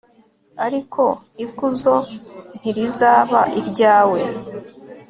ariko 0.65 1.03
ikuzo 1.45 1.95
ntirizaba 2.59 3.41
iryawe 3.59 4.19